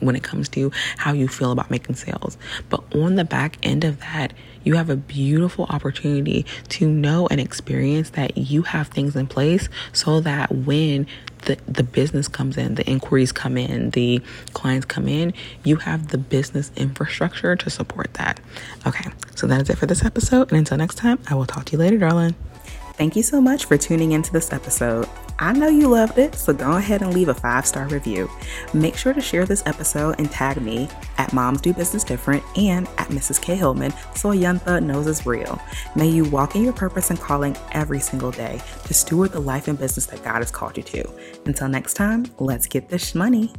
when 0.01 0.15
it 0.15 0.23
comes 0.23 0.47
to 0.49 0.71
how 0.97 1.13
you 1.13 1.27
feel 1.27 1.51
about 1.51 1.71
making 1.71 1.95
sales. 1.95 2.37
But 2.69 2.83
on 2.95 3.15
the 3.15 3.25
back 3.25 3.57
end 3.63 3.83
of 3.83 3.99
that, 4.01 4.33
you 4.63 4.75
have 4.75 4.89
a 4.89 4.95
beautiful 4.95 5.65
opportunity 5.65 6.45
to 6.69 6.87
know 6.87 7.27
and 7.31 7.39
experience 7.39 8.11
that 8.11 8.37
you 8.37 8.63
have 8.63 8.89
things 8.89 9.15
in 9.15 9.27
place 9.27 9.69
so 9.93 10.19
that 10.21 10.51
when 10.51 11.07
the, 11.43 11.58
the 11.67 11.84
business 11.84 12.27
comes 12.27 12.58
in, 12.58 12.75
the 12.75 12.86
inquiries 12.86 13.31
come 13.31 13.58
in, 13.58 13.91
the 13.91 14.22
clients 14.53 14.86
come 14.86 15.08
in, 15.08 15.34
you 15.63 15.77
have 15.77 16.10
the 16.10 16.17
business 16.17 16.72
infrastructure 16.75 17.55
to 17.55 17.69
support 17.69 18.13
that. 18.15 18.39
Okay, 18.86 19.10
so 19.36 19.48
that 19.48 19.62
is 19.62 19.69
it 19.69 19.77
for 19.77 19.86
this 19.86 20.03
episode. 20.03 20.50
And 20.50 20.60
until 20.60 20.77
next 20.77 20.96
time, 20.96 21.19
I 21.27 21.36
will 21.36 21.46
talk 21.46 21.65
to 21.65 21.72
you 21.74 21.77
later, 21.77 21.98
darling. 21.98 22.36
Thank 22.93 23.15
you 23.15 23.24
so 23.24 23.39
much 23.39 23.65
for 23.65 23.77
tuning 23.77 24.12
into 24.12 24.31
this 24.31 24.51
episode. 24.51 25.08
I 25.41 25.53
know 25.53 25.69
you 25.69 25.88
loved 25.88 26.17
it, 26.17 26.36
so 26.36 26.51
go 26.53 26.74
ahead 26.74 27.01
and 27.01 27.13
leave 27.13 27.29
a 27.29 27.34
five 27.34 27.65
star 27.65 27.88
review. 27.88 28.29
Make 28.74 28.98
sure 28.98 29.13
to 29.13 29.22
share 29.22 29.46
this 29.46 29.63
episode 29.65 30.15
and 30.19 30.29
tag 30.29 30.62
me 30.62 30.89
at 31.17 31.31
Moms 31.31 31.62
Do 31.62 31.74
Business 31.74 32.03
Different 32.03 32.43
and 32.58 32.88
at 32.98 33.08
Mrs. 33.08 33.41
K. 33.41 33.55
Hillman 33.55 33.93
so 34.15 34.31
a 34.31 34.81
knows 34.81 35.08
it's 35.08 35.25
real. 35.25 35.60
May 35.96 36.10
you 36.10 36.25
walk 36.25 36.55
in 36.55 36.63
your 36.63 36.74
purpose 36.74 37.10
and 37.10 37.19
calling 37.19 37.55
every 37.72 38.01
single 38.01 38.31
day 38.31 38.62
to 38.84 38.93
steward 38.93 39.31
the 39.31 39.39
life 39.39 39.69
and 39.69 39.79
business 39.79 40.08
that 40.08 40.24
God 40.24 40.39
has 40.39 40.51
called 40.51 40.75
you 40.75 40.84
to. 40.84 41.10
Until 41.46 41.69
next 41.69 41.93
time, 41.93 42.25
let's 42.39 42.67
get 42.67 42.89
this 42.89 43.15
money. 43.15 43.53